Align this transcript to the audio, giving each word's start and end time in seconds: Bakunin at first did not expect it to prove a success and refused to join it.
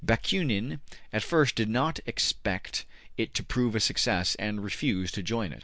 Bakunin 0.03 0.79
at 1.13 1.21
first 1.21 1.53
did 1.53 1.69
not 1.69 1.99
expect 2.07 2.85
it 3.17 3.35
to 3.35 3.43
prove 3.43 3.75
a 3.75 3.79
success 3.79 4.33
and 4.39 4.63
refused 4.63 5.13
to 5.13 5.21
join 5.21 5.53
it. 5.53 5.59